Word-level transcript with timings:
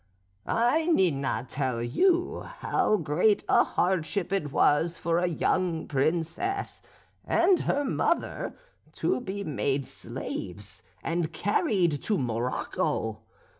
"I 0.47 0.87
need 0.87 1.13
not 1.13 1.47
tell 1.47 1.79
you 1.79 2.39
how 2.41 2.97
great 2.97 3.43
a 3.47 3.63
hardship 3.63 4.33
it 4.33 4.51
was 4.51 4.97
for 4.97 5.19
a 5.19 5.27
young 5.27 5.87
princess 5.87 6.81
and 7.23 7.59
her 7.59 7.85
mother 7.85 8.57
to 8.93 9.21
be 9.21 9.43
made 9.43 9.87
slaves 9.87 10.81
and 11.03 11.31
carried 11.31 12.01
to 12.01 12.17
Morocco. 12.17 13.19